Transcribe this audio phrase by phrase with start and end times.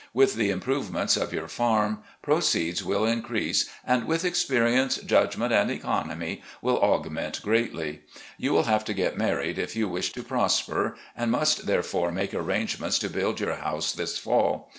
[0.15, 5.69] With the im provement of your farm, proceeds will increase, and, with experience, judgment, and
[5.69, 8.01] economy, will augment greatly.
[8.35, 12.33] You will have to get married if you wish to prosper, and must therefore make
[12.33, 14.69] arrangements to build your house this fall.